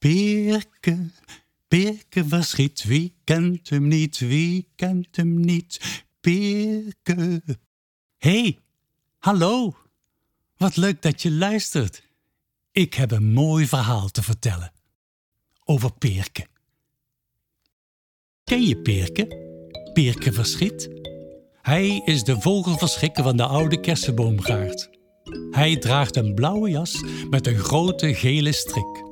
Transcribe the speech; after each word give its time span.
Peerke, 0.00 1.10
Peerke 1.68 2.24
verschiet, 2.24 2.84
wie 2.84 3.14
kent 3.24 3.68
hem 3.68 3.88
niet, 3.88 4.18
wie 4.18 4.68
kent 4.76 5.16
hem 5.16 5.40
niet, 5.40 6.02
Peerke. 6.20 7.42
hey, 8.18 8.58
hallo, 9.18 9.76
wat 10.56 10.76
leuk 10.76 11.02
dat 11.02 11.22
je 11.22 11.30
luistert. 11.30 12.02
Ik 12.72 12.94
heb 12.94 13.10
een 13.10 13.32
mooi 13.32 13.66
verhaal 13.66 14.08
te 14.08 14.22
vertellen 14.22 14.72
over 15.64 15.92
Peerke. 15.92 16.46
Ken 18.44 18.62
je 18.62 18.76
Peerke? 18.76 19.26
Peerke 19.92 20.32
verschiet? 20.32 20.90
Hij 21.62 22.02
is 22.04 22.24
de 22.24 22.40
vogelverschrikker 22.40 23.22
van 23.22 23.36
de 23.36 23.46
oude 23.46 23.80
kersenboomgaard. 23.80 24.90
Hij 25.50 25.76
draagt 25.76 26.16
een 26.16 26.34
blauwe 26.34 26.70
jas 26.70 27.02
met 27.30 27.46
een 27.46 27.58
grote 27.58 28.14
gele 28.14 28.52
strik. 28.52 29.09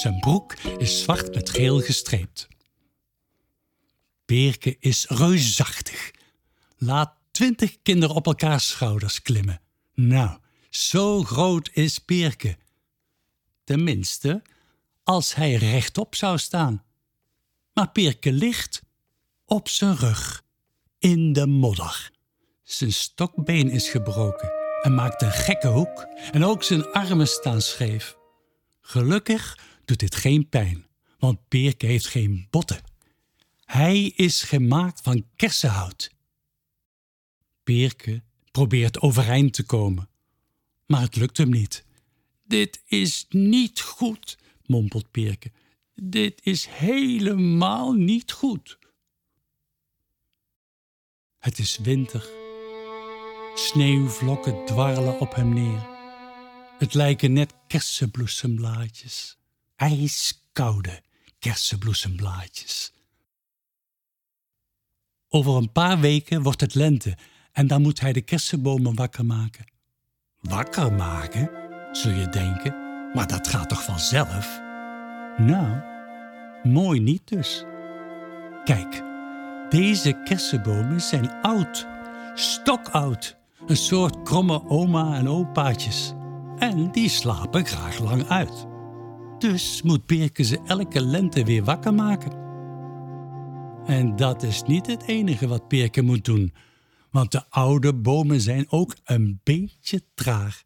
Zijn 0.00 0.18
broek 0.18 0.54
is 0.54 1.02
zwart 1.02 1.34
met 1.34 1.50
geel 1.50 1.80
gestreept. 1.80 2.48
Peerke 4.24 4.76
is 4.80 5.06
reusachtig. 5.08 6.10
Laat 6.76 7.14
twintig 7.30 7.76
kinderen 7.82 8.14
op 8.14 8.26
elkaars 8.26 8.68
schouders 8.68 9.22
klimmen. 9.22 9.60
Nou, 9.94 10.38
zo 10.70 11.22
groot 11.22 11.70
is 11.72 11.98
Peerke. 11.98 12.56
Tenminste, 13.64 14.42
als 15.02 15.34
hij 15.34 15.54
rechtop 15.54 16.14
zou 16.14 16.38
staan. 16.38 16.84
Maar 17.72 17.90
Peerke 17.90 18.32
ligt 18.32 18.82
op 19.46 19.68
zijn 19.68 19.96
rug, 19.96 20.44
in 20.98 21.32
de 21.32 21.46
modder. 21.46 22.10
Zijn 22.62 22.92
stokbeen 22.92 23.70
is 23.70 23.88
gebroken 23.88 24.52
en 24.82 24.94
maakt 24.94 25.22
een 25.22 25.32
gekke 25.32 25.68
hoek 25.68 26.06
en 26.32 26.44
ook 26.44 26.62
zijn 26.62 26.92
armen 26.92 27.28
staan 27.28 27.60
scheef. 27.60 28.16
Gelukkig 28.80 29.58
doet 29.86 29.98
dit 29.98 30.14
geen 30.14 30.48
pijn, 30.48 30.86
want 31.18 31.48
Peerke 31.48 31.86
heeft 31.86 32.06
geen 32.06 32.46
botten. 32.50 32.82
Hij 33.64 34.02
is 34.04 34.42
gemaakt 34.42 35.00
van 35.00 35.26
kersenhout. 35.36 36.10
Peerke 37.62 38.22
probeert 38.50 39.00
overeind 39.00 39.52
te 39.52 39.62
komen, 39.62 40.08
maar 40.86 41.00
het 41.00 41.16
lukt 41.16 41.36
hem 41.36 41.50
niet. 41.50 41.84
Dit 42.44 42.82
is 42.84 43.26
niet 43.28 43.80
goed, 43.80 44.38
mompelt 44.66 45.10
Peerke. 45.10 45.52
Dit 45.94 46.40
is 46.42 46.66
helemaal 46.66 47.92
niet 47.92 48.32
goed. 48.32 48.78
Het 51.38 51.58
is 51.58 51.78
winter. 51.78 52.28
Sneeuwvlokken 53.54 54.66
dwarrelen 54.66 55.20
op 55.20 55.34
hem 55.34 55.52
neer. 55.54 55.86
Het 56.78 56.94
lijken 56.94 57.32
net 57.32 57.54
kersenbloesemblaadjes. 57.66 59.38
Ijskoude 59.76 61.02
kersenbloesemblaadjes. 61.38 62.92
Over 65.28 65.54
een 65.54 65.72
paar 65.72 66.00
weken 66.00 66.42
wordt 66.42 66.60
het 66.60 66.74
lente 66.74 67.16
en 67.52 67.66
dan 67.66 67.82
moet 67.82 68.00
hij 68.00 68.12
de 68.12 68.20
kersenbomen 68.20 68.94
wakker 68.94 69.24
maken. 69.24 69.64
Wakker 70.40 70.92
maken, 70.92 71.50
zul 71.92 72.12
je 72.12 72.28
denken, 72.28 72.74
maar 73.12 73.26
dat 73.26 73.48
gaat 73.48 73.68
toch 73.68 73.84
vanzelf? 73.84 74.60
Nou, 75.36 75.82
mooi 76.62 77.00
niet 77.00 77.28
dus. 77.28 77.64
Kijk, 78.64 79.02
deze 79.68 80.20
kersenbomen 80.24 81.00
zijn 81.00 81.30
oud, 81.42 81.86
stokoud, 82.34 83.36
een 83.66 83.76
soort 83.76 84.22
kromme 84.22 84.68
oma 84.68 85.16
en 85.16 85.28
opaatjes. 85.28 86.12
En 86.58 86.90
die 86.92 87.08
slapen 87.08 87.66
graag 87.66 87.98
lang 87.98 88.28
uit. 88.28 88.66
Dus 89.44 89.82
moet 89.82 90.06
Birke 90.06 90.42
ze 90.42 90.60
elke 90.66 91.00
lente 91.00 91.44
weer 91.44 91.64
wakker 91.64 91.94
maken. 91.94 92.32
En 93.86 94.16
dat 94.16 94.42
is 94.42 94.62
niet 94.62 94.86
het 94.86 95.02
enige 95.02 95.46
wat 95.46 95.68
Birke 95.68 96.02
moet 96.02 96.24
doen, 96.24 96.54
want 97.10 97.32
de 97.32 97.50
oude 97.50 97.94
bomen 97.94 98.40
zijn 98.40 98.70
ook 98.70 98.96
een 99.04 99.40
beetje 99.42 100.02
traag. 100.14 100.62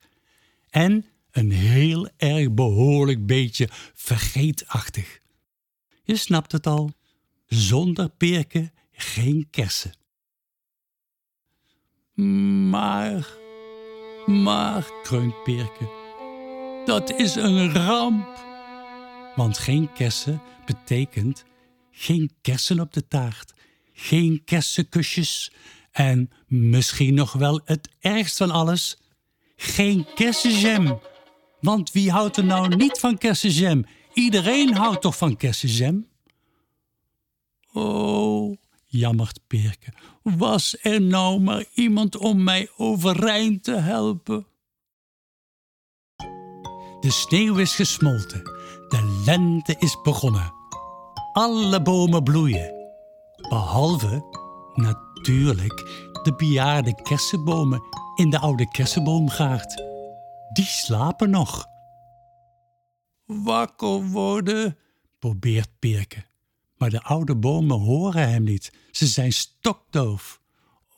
En 0.71 1.05
een 1.31 1.51
heel 1.51 2.09
erg 2.17 2.53
behoorlijk 2.53 3.27
beetje 3.27 3.69
vergeetachtig. 3.95 5.19
Je 6.03 6.17
snapt 6.17 6.53
het 6.53 6.67
al, 6.67 6.91
zonder 7.47 8.09
Peerke 8.09 8.73
geen 8.93 9.47
kersen. 9.51 9.93
Maar, 12.71 13.29
maar, 14.27 14.91
kreunt 15.03 15.43
Peerke, 15.45 15.91
dat 16.85 17.19
is 17.19 17.35
een 17.35 17.73
ramp. 17.73 18.48
Want 19.39 19.59
geen 19.59 19.93
kersen 19.93 20.43
betekent 20.65 21.45
geen 21.91 22.31
kersen 22.41 22.81
op 22.81 22.93
de 22.93 23.09
taart, 23.09 23.53
geen 23.93 24.45
kersenkusjes 24.45 25.53
en 25.91 26.31
misschien 26.47 27.15
nog 27.15 27.33
wel 27.33 27.61
het 27.65 27.89
ergst 28.01 28.37
van 28.37 28.51
alles, 28.51 28.99
geen 29.57 30.07
kersenjam. 30.15 31.01
Want 31.61 31.93
wie 31.93 32.11
houdt 32.11 32.37
er 32.37 32.45
nou 32.45 32.77
niet 32.77 32.99
van 32.99 33.19
kersenjam? 33.19 33.85
Iedereen 34.13 34.75
houdt 34.75 35.03
toch 35.03 35.17
van 35.17 35.37
kersenjam? 35.37 36.07
Oh, 37.73 38.57
jammert 38.87 39.41
Peerke, 39.47 39.93
was 40.23 40.77
er 40.83 41.01
nou 41.01 41.41
maar 41.41 41.65
iemand 41.75 42.17
om 42.17 42.43
mij 42.43 42.71
overeind 42.77 43.65
te 43.65 43.75
helpen? 43.75 44.47
De 47.01 47.11
sneeuw 47.11 47.57
is 47.57 47.75
gesmolten, 47.75 48.58
lente 49.29 49.77
is 49.79 50.01
begonnen. 50.03 50.53
Alle 51.33 51.83
bomen 51.83 52.23
bloeien, 52.23 52.75
behalve 53.49 54.25
natuurlijk 54.75 55.79
de 56.23 56.35
bejaarde 56.37 57.03
kersenbomen 57.03 57.83
in 58.15 58.31
de 58.31 58.39
oude 58.39 58.71
kersenboomgaard. 58.71 59.77
Die 60.53 60.65
slapen 60.65 61.31
nog. 61.31 61.67
Wakker 63.25 64.03
worden, 64.03 64.77
probeert 65.19 65.71
Peerke. 65.79 66.25
Maar 66.77 66.91
de 66.91 67.03
oude 67.03 67.37
bomen 67.37 67.79
horen 67.79 68.29
hem 68.29 68.43
niet. 68.43 68.73
Ze 68.91 69.07
zijn 69.07 69.33
stokdoof. 69.33 70.41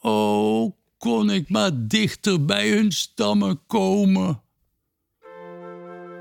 Oh, 0.01 0.73
kon 0.99 1.31
ik 1.31 1.49
maar 1.49 1.71
dichter 1.75 2.45
bij 2.45 2.71
hun 2.71 2.93
stammen 2.93 3.67
komen. 3.67 4.43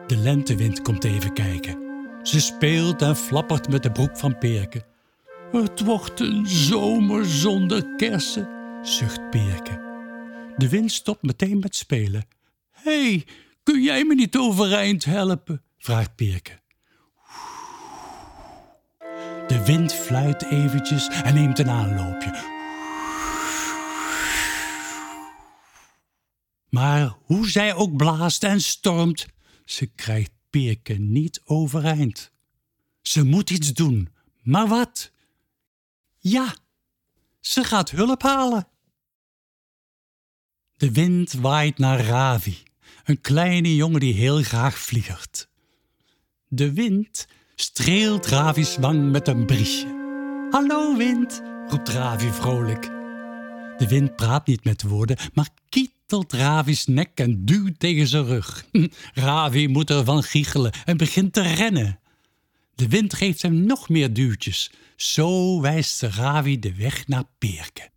De 0.07 0.17
lentewind 0.17 0.81
komt 0.81 1.03
even 1.03 1.33
kijken. 1.33 1.88
Ze 2.29 2.39
speelt 2.39 3.01
en 3.01 3.15
flappert 3.15 3.69
met 3.69 3.83
de 3.83 3.91
broek 3.91 4.17
van 4.17 4.37
Peerke. 4.37 4.85
Het 5.51 5.79
wordt 5.79 6.19
een 6.19 6.47
zomer 6.47 7.25
zonder 7.25 7.95
kersen, 7.95 8.49
zucht 8.83 9.29
Peerke. 9.29 9.81
De 10.57 10.69
wind 10.69 10.91
stopt 10.91 11.21
meteen 11.21 11.59
met 11.59 11.75
spelen. 11.75 12.27
Hé, 12.71 13.09
hey, 13.09 13.25
kun 13.63 13.81
jij 13.81 14.03
me 14.03 14.15
niet 14.15 14.37
overeind 14.37 15.05
helpen? 15.05 15.63
vraagt 15.77 16.15
Peerke. 16.15 16.59
De 19.47 19.63
wind 19.65 19.93
fluit 19.93 20.43
eventjes 20.43 21.07
en 21.07 21.33
neemt 21.33 21.59
een 21.59 21.69
aanloopje. 21.69 22.57
Maar 26.69 27.15
hoe 27.23 27.49
zij 27.49 27.73
ook 27.73 27.97
blaast 27.97 28.43
en 28.43 28.61
stormt, 28.61 29.25
ze 29.65 29.85
krijgt 29.85 30.31
Peerke 30.49 30.93
niet 30.93 31.41
overeind. 31.45 32.31
Ze 33.01 33.23
moet 33.23 33.49
iets 33.49 33.73
doen, 33.73 34.09
maar 34.41 34.67
wat? 34.67 35.11
Ja, 36.17 36.55
ze 37.39 37.63
gaat 37.63 37.89
hulp 37.89 38.21
halen. 38.21 38.67
De 40.75 40.91
wind 40.91 41.33
waait 41.33 41.77
naar 41.77 41.99
Ravi, 41.99 42.57
een 43.03 43.21
kleine 43.21 43.75
jongen 43.75 43.99
die 43.99 44.13
heel 44.13 44.43
graag 44.43 44.77
vliegert. 44.77 45.49
De 46.47 46.73
wind 46.73 47.27
streelt 47.55 48.25
Ravi's 48.25 48.77
wang 48.77 49.11
met 49.11 49.27
een 49.27 49.45
briesje. 49.45 49.87
Hallo 50.49 50.97
wind, 50.97 51.41
roept 51.67 51.89
Ravi 51.89 52.29
vrolijk. 52.31 52.98
De 53.79 53.87
wind 53.87 54.15
praat 54.15 54.47
niet 54.47 54.63
met 54.63 54.81
woorden, 54.81 55.17
maar 55.33 55.49
kietelt 55.69 56.33
Ravi's 56.33 56.85
nek 56.85 57.19
en 57.19 57.45
duwt 57.45 57.79
tegen 57.79 58.07
zijn 58.07 58.25
rug. 58.25 58.65
Ravi 59.13 59.67
moet 59.67 59.89
ervan 59.89 60.23
giechelen 60.23 60.71
en 60.85 60.97
begint 60.97 61.33
te 61.33 61.41
rennen. 61.41 61.99
De 62.75 62.87
wind 62.87 63.13
geeft 63.13 63.41
hem 63.41 63.65
nog 63.65 63.89
meer 63.89 64.13
duwtjes. 64.13 64.71
Zo 64.95 65.61
wijst 65.61 66.01
Ravi 66.01 66.59
de 66.59 66.75
weg 66.75 67.07
naar 67.07 67.23
Peerke. 67.37 67.89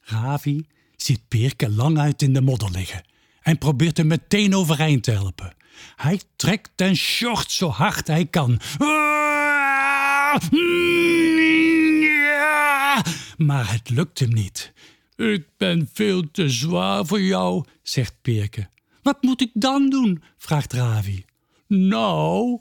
Ravi 0.00 0.66
ziet 0.96 1.28
Peerke 1.28 1.70
lang 1.70 1.98
uit 1.98 2.22
in 2.22 2.32
de 2.32 2.40
modder 2.40 2.70
liggen 2.70 3.04
en 3.42 3.58
probeert 3.58 3.96
hem 3.96 4.06
meteen 4.06 4.54
overeind 4.54 5.02
te 5.02 5.10
helpen. 5.10 5.54
Hij 5.96 6.20
trekt 6.36 6.70
en 6.76 6.96
sjort 6.96 7.50
zo 7.50 7.68
hard 7.68 8.06
hij 8.06 8.26
kan. 8.26 8.60
Maar 13.44 13.72
het 13.72 13.90
lukt 13.90 14.18
hem 14.18 14.32
niet. 14.32 14.72
Ik 15.16 15.46
ben 15.56 15.88
veel 15.92 16.30
te 16.30 16.48
zwaar 16.48 17.06
voor 17.06 17.20
jou, 17.20 17.64
zegt 17.82 18.14
Peerke. 18.22 18.68
Wat 19.02 19.22
moet 19.22 19.40
ik 19.40 19.50
dan 19.54 19.90
doen? 19.90 20.22
vraagt 20.38 20.72
Ravi. 20.72 21.24
Nou, 21.66 22.60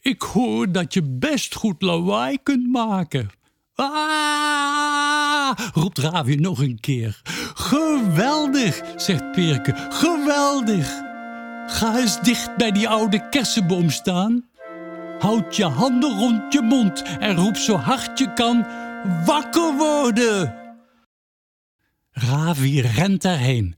ik 0.00 0.22
hoor 0.22 0.72
dat 0.72 0.94
je 0.94 1.02
best 1.02 1.54
goed 1.54 1.82
lawaai 1.82 2.38
kunt 2.42 2.68
maken. 2.68 3.30
Ah, 3.74 5.52
roept 5.74 5.98
Ravi 5.98 6.36
nog 6.36 6.60
een 6.60 6.80
keer. 6.80 7.20
Geweldig, 7.54 8.82
zegt 8.96 9.32
Perke. 9.32 9.74
Geweldig. 9.88 11.00
Ga 11.66 11.98
eens 11.98 12.20
dicht 12.20 12.56
bij 12.56 12.72
die 12.72 12.88
oude 12.88 13.28
kersenboom 13.28 13.90
staan. 13.90 14.44
Houd 15.18 15.56
je 15.56 15.64
handen 15.64 16.18
rond 16.18 16.52
je 16.52 16.62
mond 16.62 17.02
en 17.02 17.36
roep 17.36 17.56
zo 17.56 17.76
hard 17.76 18.18
je 18.18 18.32
kan: 18.32 18.66
wakker 19.24 19.76
worden! 19.76 20.60
Ravi 22.10 22.80
rent 22.80 23.24
erheen. 23.24 23.76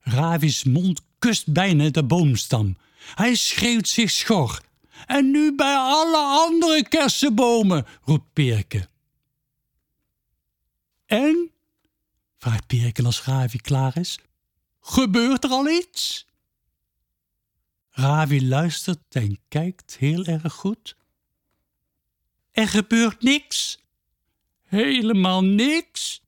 Ravi's 0.00 0.64
mond 0.64 1.00
kust 1.18 1.52
bijna 1.52 1.90
de 1.90 2.04
boomstam. 2.04 2.76
Hij 3.14 3.34
schreeuwt 3.34 3.88
zich 3.88 4.10
schor. 4.10 4.60
En 5.06 5.30
nu 5.30 5.54
bij 5.54 5.76
alle 5.76 6.16
andere 6.16 6.88
kersenbomen, 6.88 7.86
roept 8.04 8.32
Perke. 8.32 8.88
En? 11.06 11.50
vraagt 12.38 12.66
Perke 12.66 13.04
als 13.04 13.24
Ravi 13.24 13.58
klaar 13.58 13.96
is. 13.96 14.18
Gebeurt 14.80 15.44
er 15.44 15.50
al 15.50 15.68
iets? 15.68 16.26
Ravi 17.90 18.48
luistert 18.48 18.98
en 19.08 19.38
kijkt 19.48 19.96
heel 19.96 20.24
erg 20.24 20.52
goed. 20.52 20.96
Er 22.50 22.68
gebeurt 22.68 23.22
niks. 23.22 23.79
Helemaal 24.70 25.44
niks. 25.44 26.22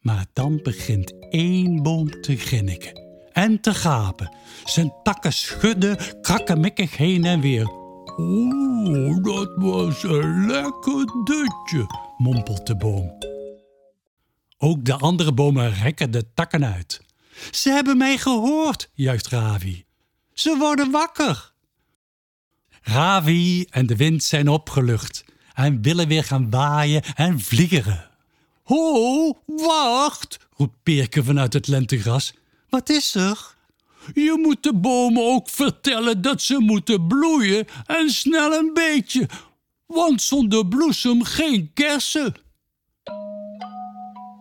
Maar 0.00 0.26
dan 0.32 0.60
begint 0.62 1.28
één 1.30 1.82
boom 1.82 2.20
te 2.20 2.36
grinniken 2.36 3.00
en 3.32 3.60
te 3.60 3.74
gapen. 3.74 4.36
Zijn 4.64 4.92
takken 5.02 5.32
schudden 5.32 6.20
krakkemikkig 6.20 6.96
heen 6.96 7.24
en 7.24 7.40
weer. 7.40 7.70
Oeh, 8.18 9.22
dat 9.22 9.52
was 9.56 10.02
een 10.02 10.46
lekker 10.46 11.06
dutje, 11.24 11.86
mompelt 12.16 12.66
de 12.66 12.76
boom. 12.76 13.18
Ook 14.58 14.84
de 14.84 14.94
andere 14.94 15.32
bomen 15.32 15.72
rekken 15.72 16.10
de 16.10 16.32
takken 16.34 16.64
uit. 16.64 17.00
Ze 17.50 17.70
hebben 17.70 17.96
mij 17.96 18.18
gehoord, 18.18 18.90
juicht 18.94 19.28
Ravi. 19.28 19.84
Ze 20.32 20.56
worden 20.58 20.90
wakker. 20.90 21.52
Ravi 22.82 23.64
en 23.70 23.86
de 23.86 23.96
wind 23.96 24.22
zijn 24.22 24.48
opgelucht 24.48 25.24
en 25.54 25.82
willen 25.82 26.08
weer 26.08 26.24
gaan 26.24 26.50
waaien 26.50 27.02
en 27.14 27.40
vliegeren. 27.40 28.10
Ho, 28.62 29.42
wacht, 29.46 30.38
roept 30.56 30.82
Peerke 30.82 31.24
vanuit 31.24 31.52
het 31.52 31.66
lentegras. 31.66 32.34
Wat 32.68 32.88
is 32.88 33.14
er? 33.14 33.54
Je 34.14 34.38
moet 34.42 34.62
de 34.62 34.74
bomen 34.74 35.22
ook 35.22 35.48
vertellen 35.48 36.22
dat 36.22 36.42
ze 36.42 36.58
moeten 36.58 37.06
bloeien 37.06 37.66
en 37.86 38.10
snel 38.10 38.52
een 38.52 38.70
beetje, 38.74 39.28
want 39.86 40.22
zonder 40.22 40.66
bloesem 40.66 41.24
geen 41.24 41.70
kersen. 41.74 42.34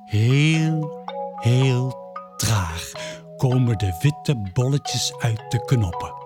Heel, 0.05 1.03
heel 1.35 1.95
traag 2.37 2.91
komen 3.37 3.77
de 3.77 3.97
witte 4.01 4.49
bolletjes 4.53 5.13
uit 5.19 5.41
de 5.49 5.65
knoppen. 5.65 6.20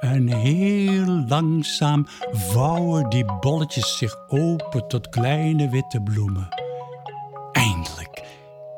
En 0.00 0.28
heel 0.28 1.06
langzaam 1.06 2.06
vouwen 2.32 3.08
die 3.08 3.24
bolletjes 3.24 3.98
zich 3.98 4.28
open 4.28 4.88
tot 4.88 5.08
kleine 5.08 5.68
witte 5.68 6.02
bloemen. 6.02 6.48
Eindelijk 7.52 8.24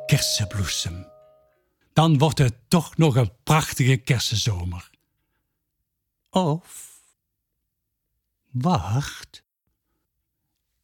kersenbloesem. 0.07 1.07
Dan 1.93 2.19
wordt 2.19 2.39
het 2.39 2.55
toch 2.69 2.97
nog 2.97 3.17
een 3.17 3.33
prachtige 3.43 3.97
kersenzomer. 3.97 4.91
Of. 6.31 7.01
Wacht. 8.51 9.43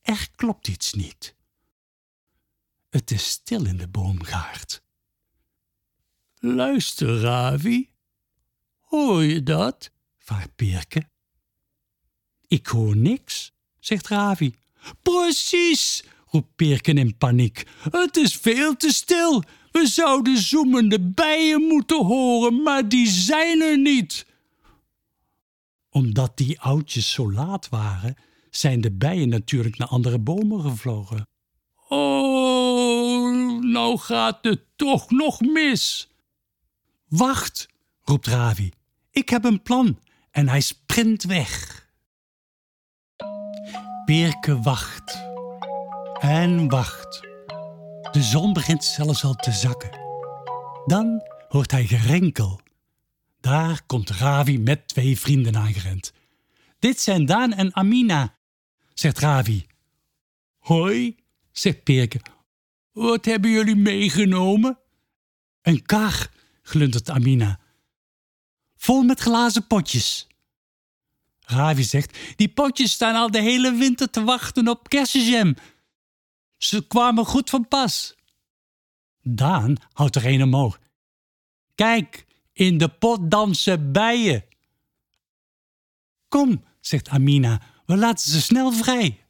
Er 0.02 0.30
klopt 0.36 0.68
iets 0.68 0.92
niet. 0.92 1.36
Het 2.90 3.10
is 3.10 3.30
stil 3.30 3.64
in 3.66 3.76
de 3.76 3.88
boomgaard. 3.88 4.82
Luister, 6.38 7.20
Ravi. 7.20 7.90
Hoor 8.80 9.22
je 9.22 9.42
dat? 9.42 9.93
Vraagt 10.24 10.54
Peerke. 10.56 11.08
Ik 12.46 12.66
hoor 12.66 12.96
niks, 12.96 13.52
zegt 13.78 14.08
Ravi. 14.08 14.54
Precies, 15.02 16.04
roept 16.26 16.56
Peerken 16.56 16.98
in 16.98 17.16
paniek. 17.16 17.66
Het 17.90 18.16
is 18.16 18.36
veel 18.36 18.76
te 18.76 18.92
stil. 18.92 19.42
We 19.72 19.86
zouden 19.86 20.38
zoemende 20.38 21.00
bijen 21.00 21.62
moeten 21.62 22.04
horen, 22.04 22.62
maar 22.62 22.88
die 22.88 23.06
zijn 23.06 23.60
er 23.60 23.78
niet. 23.78 24.26
Omdat 25.90 26.36
die 26.36 26.60
oudjes 26.60 27.12
zo 27.12 27.32
laat 27.32 27.68
waren, 27.68 28.16
zijn 28.50 28.80
de 28.80 28.92
bijen 28.92 29.28
natuurlijk 29.28 29.78
naar 29.78 29.88
andere 29.88 30.18
bomen 30.18 30.60
gevlogen. 30.60 31.28
Oh, 31.88 33.62
nou 33.62 33.98
gaat 33.98 34.44
het 34.44 34.62
toch 34.76 35.10
nog 35.10 35.40
mis. 35.40 36.08
Wacht, 37.08 37.66
roept 38.02 38.26
Ravi. 38.26 38.70
Ik 39.10 39.28
heb 39.28 39.44
een 39.44 39.62
plan. 39.62 39.98
En 40.34 40.48
hij 40.48 40.60
sprint 40.60 41.22
weg. 41.22 41.82
Peerke 44.04 44.60
wacht. 44.60 45.22
En 46.20 46.68
wacht. 46.68 47.20
De 48.12 48.22
zon 48.22 48.52
begint 48.52 48.84
zelfs 48.84 49.24
al 49.24 49.34
te 49.34 49.52
zakken. 49.52 49.90
Dan 50.86 51.22
hoort 51.48 51.70
hij 51.70 51.86
gerenkel. 51.86 52.60
Daar 53.40 53.82
komt 53.86 54.10
Ravi 54.10 54.58
met 54.58 54.88
twee 54.88 55.18
vrienden 55.18 55.56
aangerend. 55.56 56.12
Dit 56.78 57.00
zijn 57.00 57.26
Daan 57.26 57.52
en 57.52 57.74
Amina, 57.74 58.34
zegt 58.94 59.18
Ravi. 59.18 59.66
Hoi, 60.58 61.16
zegt 61.50 61.82
Peerke. 61.82 62.20
Wat 62.92 63.24
hebben 63.24 63.50
jullie 63.50 63.76
meegenomen? 63.76 64.78
Een 65.62 65.82
kar, 65.82 66.28
glundert 66.62 67.10
Amina. 67.10 67.58
Vol 68.84 69.02
met 69.02 69.20
glazen 69.20 69.66
potjes. 69.66 70.26
Ravi 71.40 71.82
zegt, 71.82 72.18
die 72.36 72.48
potjes 72.48 72.92
staan 72.92 73.14
al 73.14 73.30
de 73.30 73.40
hele 73.40 73.72
winter 73.72 74.10
te 74.10 74.24
wachten 74.24 74.68
op 74.68 74.88
kersenjam. 74.88 75.56
Ze 76.56 76.86
kwamen 76.86 77.24
goed 77.24 77.50
van 77.50 77.68
pas. 77.68 78.14
Daan 79.20 79.76
houdt 79.92 80.16
er 80.16 80.26
een 80.26 80.42
omhoog. 80.42 80.78
Kijk, 81.74 82.26
in 82.52 82.78
de 82.78 82.88
pot 82.88 83.30
dansen 83.30 83.92
bijen. 83.92 84.44
Kom, 86.28 86.64
zegt 86.80 87.08
Amina, 87.08 87.60
we 87.86 87.96
laten 87.96 88.30
ze 88.30 88.40
snel 88.40 88.72
vrij. 88.72 89.24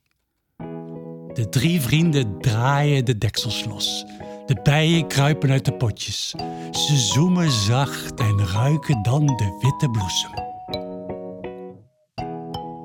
De 1.32 1.46
drie 1.50 1.80
vrienden 1.80 2.40
draaien 2.40 3.04
de 3.04 3.18
deksels 3.18 3.64
los. 3.64 4.04
De 4.46 4.60
bijen 4.62 5.08
kruipen 5.08 5.50
uit 5.50 5.64
de 5.64 5.76
potjes. 5.76 6.34
Ze 6.70 6.96
zoemen 6.96 7.50
zacht 7.50 8.20
en 8.20 8.46
ruiken 8.46 9.02
dan 9.02 9.26
de 9.26 9.58
witte 9.60 9.88
bloesem. 9.90 10.30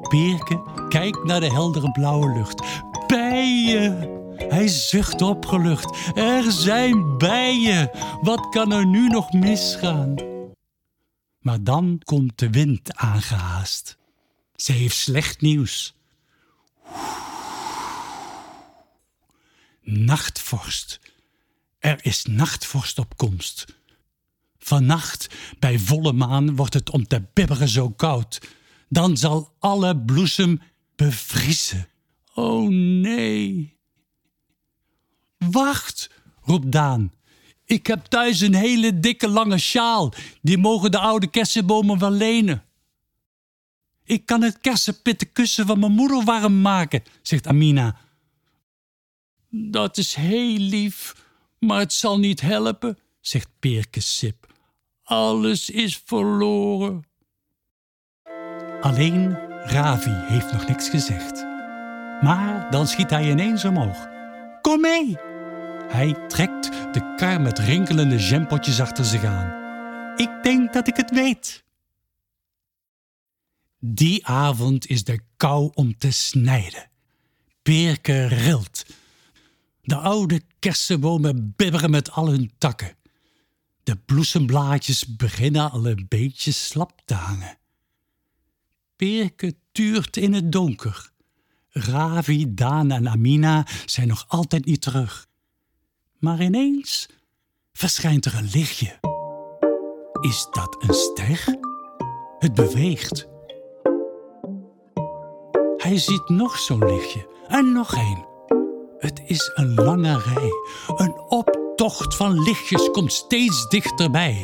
Peerke 0.10 0.86
kijkt 0.90 1.24
naar 1.24 1.40
de 1.40 1.52
heldere 1.52 1.92
blauwe 1.92 2.34
lucht. 2.34 2.64
Bijen! 3.08 4.18
Hij 4.36 4.68
zucht 4.68 5.22
opgelucht. 5.22 6.16
Er 6.16 6.52
zijn 6.52 7.18
bijen! 7.18 7.90
Wat 8.22 8.50
kan 8.50 8.72
er 8.72 8.86
nu 8.86 9.08
nog 9.08 9.34
misgaan? 9.34 10.16
Maar 11.40 11.64
dan 11.64 12.02
komt 12.04 12.40
de 12.40 12.50
wind 12.50 12.96
aangehaast. 12.96 13.98
Ze 14.56 14.72
heeft 14.72 14.96
slecht 14.96 15.42
nieuws. 15.42 15.96
Nachtvorst. 19.82 21.00
Er 21.80 22.06
is 22.06 22.26
nachtvorst 22.26 23.00
op 23.00 23.18
komst. 23.18 23.66
Vannacht, 24.58 25.28
bij 25.60 25.80
volle 25.80 26.14
maan, 26.14 26.56
wordt 26.56 26.74
het 26.74 26.90
om 26.90 27.08
te 27.08 27.24
bibberen 27.34 27.68
zo 27.68 27.90
koud. 27.90 28.42
Dan 28.90 29.18
zal 29.18 29.56
alle 29.60 29.98
bloesem 29.98 30.62
bevriezen. 30.96 31.88
Oh 32.34 32.70
nee. 32.70 33.78
Wacht, 35.38 36.10
roept 36.42 36.72
Daan. 36.72 37.12
Ik 37.66 37.88
heb 37.88 38.06
thuis 38.06 38.40
een 38.40 38.56
hele 38.56 39.00
dikke 39.00 39.28
lange 39.28 39.58
sjaal. 39.58 40.14
Die 40.42 40.58
mogen 40.58 40.92
de 40.92 41.00
oude 41.00 41.30
kersenbomen 41.30 42.00
wel 42.00 42.12
lenen. 42.12 42.64
Ik 44.04 44.26
kan 44.26 44.42
het 44.42 44.60
kersenpitten 44.60 45.32
kussen 45.32 45.66
van 45.66 45.80
mijn 45.80 45.92
moeder 45.92 46.24
warm 46.24 46.62
maken, 46.62 47.04
zegt 47.22 47.48
Amina. 47.48 47.98
Dat 49.50 49.98
is 49.98 50.14
heel 50.14 50.58
lief, 50.58 51.16
maar 51.60 51.80
het 51.80 51.94
zal 51.94 52.20
niet 52.20 52.42
helpen, 52.42 52.98
zegt 53.22 53.50
Peerke 53.60 54.00
Sip. 54.00 54.54
Alles 55.04 55.70
is 55.70 56.02
verloren. 56.06 57.04
Alleen 58.82 59.38
Ravi 59.64 60.14
heeft 60.14 60.52
nog 60.52 60.68
niks 60.68 60.90
gezegd. 60.90 61.44
Maar 62.22 62.72
dan 62.72 62.88
schiet 62.88 63.10
hij 63.10 63.30
ineens 63.30 63.66
omhoog. 63.66 64.08
Kom 64.62 64.82
mee! 64.82 65.18
Hij 65.88 66.28
trekt 66.28 66.72
de 66.94 67.14
kar 67.16 67.42
met 67.42 67.60
rinkelende 67.60 68.18
jampotjes 68.18 68.80
achter 68.80 69.06
zich 69.06 69.24
aan. 69.24 69.58
Ik 70.16 70.30
denk 70.42 70.74
dat 70.74 70.88
ik 70.88 70.96
het 70.96 71.12
weet. 71.12 71.64
Die 73.80 74.28
avond 74.28 74.88
is 74.88 75.04
de 75.04 75.20
kou 75.38 75.72
om 75.74 75.98
te 75.98 76.12
snijden. 76.12 76.90
Peerke 77.62 78.26
rilt. 78.26 78.86
De 79.90 79.96
oude 79.96 80.42
kersenbomen 80.60 81.54
bibberen 81.56 81.90
met 81.90 82.12
al 82.12 82.28
hun 82.28 82.52
takken. 82.58 82.96
De 83.84 83.96
bloesemblaadjes 83.96 85.16
beginnen 85.16 85.72
al 85.72 85.86
een 85.86 86.06
beetje 86.10 86.52
slap 86.52 87.02
te 87.06 87.14
hangen. 87.14 87.58
Peerke 88.96 89.56
tuurt 89.72 90.18
in 90.18 90.34
het 90.34 90.52
donker. 90.52 91.12
Ravi, 91.70 92.54
Daan 92.54 92.92
en 92.92 93.10
Amina 93.10 93.68
zijn 93.86 94.08
nog 94.08 94.26
altijd 94.28 94.66
niet 94.66 94.82
terug. 94.82 95.28
Maar 96.20 96.42
ineens 96.42 97.10
verschijnt 97.74 98.26
er 98.26 98.36
een 98.36 98.50
lichtje. 98.54 99.00
Is 100.22 100.48
dat 100.52 100.84
een 100.84 100.94
ster? 100.94 101.58
Het 102.40 102.54
beweegt. 102.54 103.28
Hij 105.78 105.98
ziet 105.98 106.30
nog 106.30 106.58
zo'n 106.58 106.86
lichtje 106.86 107.46
en 107.48 107.72
nog 107.72 107.94
één. 107.94 108.29
Het 109.00 109.22
is 109.26 109.52
een 109.54 109.74
lange 109.74 110.20
rij. 110.20 110.52
Een 110.98 111.20
optocht 111.28 112.16
van 112.16 112.44
lichtjes 112.44 112.92
komt 112.92 113.14
steeds 113.14 113.68
dichterbij. 113.68 114.42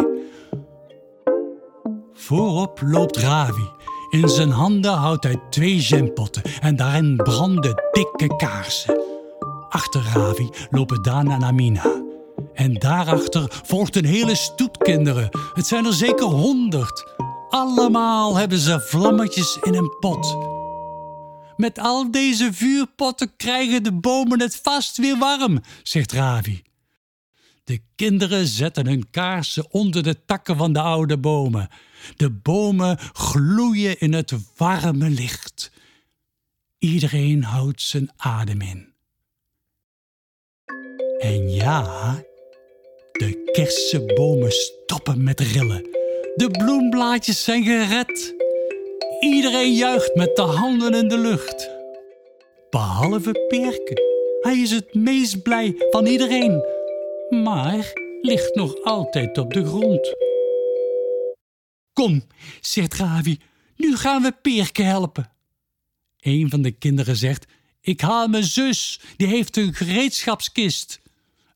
Voorop 2.14 2.82
loopt 2.84 3.18
Ravi. 3.18 3.70
In 4.10 4.30
zijn 4.30 4.52
handen 4.52 4.94
houdt 4.94 5.24
hij 5.24 5.42
twee 5.50 5.80
jampotten 5.80 6.42
en 6.62 6.76
daarin 6.76 7.16
branden 7.16 7.84
dikke 7.92 8.36
kaarsen. 8.36 9.02
Achter 9.70 10.02
Ravi 10.14 10.50
lopen 10.70 11.02
Daan 11.02 11.32
en 11.32 11.44
Amina. 11.44 12.04
En 12.54 12.74
daarachter 12.74 13.62
volgt 13.64 13.96
een 13.96 14.06
hele 14.06 14.36
stoet 14.36 14.78
kinderen. 14.78 15.30
Het 15.54 15.68
zijn 15.68 15.86
er 15.86 15.94
zeker 15.94 16.26
honderd. 16.26 17.06
Allemaal 17.50 18.36
hebben 18.36 18.58
ze 18.58 18.80
vlammetjes 18.80 19.58
in 19.62 19.76
een 19.76 19.96
pot. 20.00 20.55
Met 21.58 21.80
al 21.80 22.12
deze 22.12 22.54
vuurpotten 22.54 23.36
krijgen 23.36 23.84
de 23.84 23.94
bomen 23.94 24.40
het 24.40 24.56
vast 24.56 24.98
weer 24.98 25.18
warm, 25.18 25.62
zegt 25.84 26.12
Ravi. 26.12 26.64
De 27.64 27.82
kinderen 27.96 28.48
zetten 28.48 28.88
hun 28.88 29.10
kaarsen 29.10 29.72
onder 29.72 30.04
de 30.04 30.26
takken 30.26 30.58
van 30.58 30.74
de 30.74 30.80
oude 30.80 31.18
bomen. 31.18 31.70
De 32.16 32.30
bomen 32.30 32.98
gloeien 33.14 34.00
in 34.00 34.14
het 34.14 34.32
warme 34.58 35.10
licht. 35.10 35.72
Iedereen 36.80 37.44
houdt 37.44 37.82
zijn 37.82 38.12
adem 38.18 38.62
in. 38.62 38.94
En 41.20 41.50
ja, 41.50 42.16
de 43.12 43.50
kersenbomen 43.52 44.52
stoppen 44.52 45.24
met 45.24 45.40
rillen. 45.40 45.82
De 46.36 46.50
bloemblaadjes 46.52 47.44
zijn 47.44 47.64
gered. 47.64 48.45
Iedereen 49.20 49.74
juicht 49.74 50.16
met 50.16 50.36
de 50.36 50.42
handen 50.42 50.94
in 50.94 51.08
de 51.08 51.18
lucht. 51.18 51.70
Behalve 52.70 53.46
Perke. 53.48 54.14
Hij 54.42 54.58
is 54.58 54.72
het 54.72 54.94
meest 54.94 55.44
blij 55.44 55.76
van 55.90 56.06
iedereen. 56.06 56.64
Maar 57.30 57.94
ligt 58.22 58.56
nog 58.56 58.84
altijd 58.84 59.38
op 59.38 59.54
de 59.54 59.66
grond. 59.66 60.16
Kom, 61.94 62.24
zegt 62.62 62.94
Ravi, 62.94 63.40
nu 63.76 63.98
gaan 63.98 64.22
we 64.22 64.32
Perke 64.42 64.82
helpen. 64.82 65.32
Een 66.20 66.50
van 66.50 66.62
de 66.62 66.72
kinderen 66.72 67.16
zegt: 67.16 67.46
Ik 67.82 68.02
haal 68.02 68.28
mijn 68.28 68.44
zus, 68.44 69.00
die 69.18 69.28
heeft 69.28 69.58
een 69.58 69.74
gereedschapskist. 69.74 71.02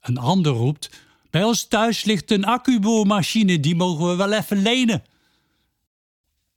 Een 0.02 0.18
ander 0.18 0.52
roept: 0.52 0.90
Bij 1.30 1.44
ons 1.44 1.68
thuis 1.68 2.04
ligt 2.04 2.32
een 2.32 2.46
accuboormachine, 2.46 3.60
die 3.60 3.76
mogen 3.76 4.08
we 4.08 4.16
wel 4.16 4.34
even 4.34 4.62
lenen. 4.62 5.04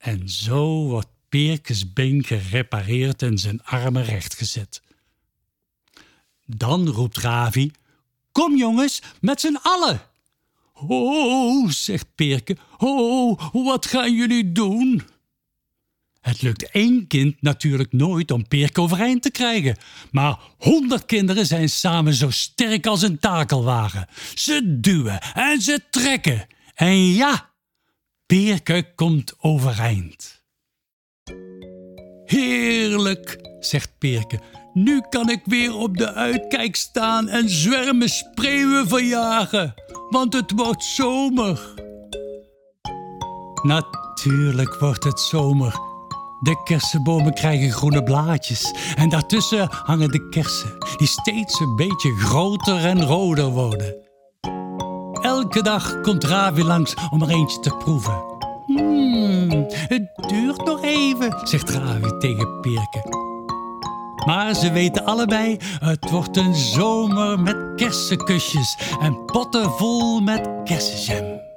En 0.03 0.29
zo 0.29 0.87
wordt 0.87 1.07
Peerkes 1.29 1.93
been 1.93 2.23
gerepareerd 2.23 3.21
en 3.21 3.37
zijn 3.37 3.63
armen 3.63 4.03
rechtgezet. 4.03 4.81
Dan 6.45 6.87
roept 6.87 7.17
Ravi: 7.17 7.71
Kom 8.31 8.57
jongens, 8.57 9.01
met 9.21 9.41
z'n 9.41 9.57
allen! 9.61 10.01
Oh, 10.73 11.69
zegt 11.69 12.07
Peerke, 12.15 12.57
oh, 12.77 13.39
wat 13.51 13.85
gaan 13.85 14.13
jullie 14.13 14.51
doen? 14.51 15.03
Het 16.21 16.41
lukt 16.41 16.71
één 16.71 17.07
kind 17.07 17.41
natuurlijk 17.41 17.93
nooit 17.93 18.31
om 18.31 18.47
Peerke 18.47 18.81
overeind 18.81 19.21
te 19.21 19.31
krijgen. 19.31 19.77
Maar 20.11 20.39
honderd 20.57 21.05
kinderen 21.05 21.45
zijn 21.45 21.69
samen 21.69 22.13
zo 22.13 22.29
sterk 22.29 22.85
als 22.85 23.01
een 23.01 23.19
takelwagen. 23.19 24.07
Ze 24.35 24.79
duwen 24.79 25.21
en 25.21 25.61
ze 25.61 25.83
trekken. 25.89 26.47
En 26.73 27.13
ja, 27.13 27.52
Peerke 28.33 28.93
komt 28.95 29.33
overeind. 29.39 30.43
Heerlijk, 32.25 33.37
zegt 33.59 33.97
Peerke. 33.97 34.39
Nu 34.73 35.01
kan 35.09 35.29
ik 35.29 35.41
weer 35.45 35.75
op 35.75 35.97
de 35.97 36.13
uitkijk 36.13 36.75
staan 36.75 37.27
en 37.27 37.49
zwermen 37.49 38.09
spreeuwen 38.09 38.87
verjagen, 38.87 39.73
want 40.09 40.33
het 40.33 40.51
wordt 40.55 40.83
zomer. 40.83 41.73
Natuurlijk 43.63 44.79
wordt 44.79 45.03
het 45.03 45.19
zomer. 45.19 45.71
De 46.41 46.61
kersenbomen 46.63 47.33
krijgen 47.33 47.71
groene 47.71 48.03
blaadjes 48.03 48.73
en 48.95 49.09
daartussen 49.09 49.67
hangen 49.71 50.11
de 50.11 50.29
kersen, 50.29 50.77
die 50.97 51.07
steeds 51.07 51.59
een 51.59 51.75
beetje 51.75 52.15
groter 52.15 52.85
en 52.85 53.03
roder 53.05 53.49
worden. 53.49 54.02
Elke 55.43 55.61
dag 55.61 56.01
komt 56.01 56.23
Ravi 56.23 56.63
langs 56.63 56.93
om 57.09 57.21
er 57.21 57.29
eentje 57.29 57.59
te 57.59 57.69
proeven. 57.69 58.23
Hmm, 58.65 59.65
het 59.69 60.09
duurt 60.27 60.65
nog 60.65 60.83
even, 60.83 61.39
zegt 61.43 61.69
Ravi 61.69 62.17
tegen 62.19 62.59
Peerke. 62.61 63.03
Maar 64.25 64.53
ze 64.53 64.71
weten 64.71 65.05
allebei, 65.05 65.57
het 65.79 66.09
wordt 66.09 66.37
een 66.37 66.55
zomer 66.55 67.39
met 67.39 67.57
kersenkusjes 67.75 68.77
en 69.01 69.25
potten 69.25 69.71
vol 69.71 70.19
met 70.19 70.49
kersenjam. 70.63 71.52